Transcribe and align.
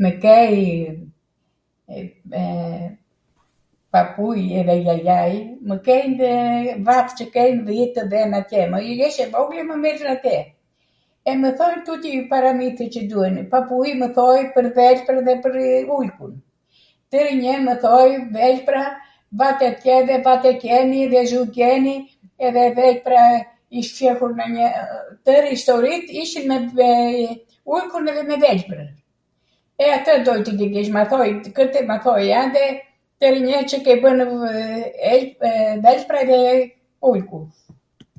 Mw 0.00 0.08
kej 0.24 0.56
papui 3.96 4.42
edhe 4.62 4.74
jajai 4.88 5.30
im, 5.38 5.46
mw 5.70 5.76
kejnw 5.86 6.24
vash 6.88 7.12
qw 7.20 7.24
ken 7.36 7.54
tw 7.68 8.04
vej 8.10 8.36
atje, 8.40 8.60
jesh 9.00 9.20
e 9.24 9.26
vogwl 9.36 9.56
edhe 9.62 9.64
mw 9.70 9.78
mirrnw 9.86 10.12
atje, 10.16 10.38
e 11.30 11.38
mw 11.44 11.50
thoj 11.62 11.74
tuti 11.88 12.12
paramithe 12.34 12.84
qw 12.98 13.06
duajn. 13.14 13.36
Papui 13.54 13.92
mw 14.02 14.08
thoj 14.18 14.40
pwr 14.58 14.66
dhelprwn 14.76 15.26
dhe 15.30 15.34
pwr 15.44 15.56
ujkun, 16.00 16.32
twrwnjw 17.10 17.54
mw 17.66 17.74
thoj 17.84 18.10
dhelpra 18.36 18.84
vate 19.44 19.66
atje 19.72 19.94
dhe 20.10 20.16
vate 20.28 20.50
qeni 20.66 21.02
dhe 21.14 21.20
zu 21.32 21.40
qeni 21.56 21.96
edhe 22.50 22.64
dhelpra 22.82 23.24
ish 23.80 23.92
qepur 24.02 24.30
nw 24.38 24.46
njw... 24.54 24.66
twrw 25.24 25.46
istorit 25.56 26.06
ishin 26.22 26.44
me 26.52 26.62
ujkun 27.76 28.04
edhe 28.12 28.22
me 28.28 28.36
dhelprwn. 28.44 28.88
E 29.76 29.86
ate 29.96 30.12
doj 30.26 30.40
tw 30.46 30.52
gjigjesh 30.58 30.90
ma 30.94 31.02
thoj 31.10 31.30
kwtw, 31.56 31.78
ma 31.88 31.96
thoj 32.04 32.24
ande, 32.42 32.62
twrwnjw 33.20 33.58
Cw 33.72 33.78
kej 33.88 33.98
bwnw 34.02 34.24
dhelpra 35.84 36.18
edhe 36.24 36.38
ujku. 37.12 37.40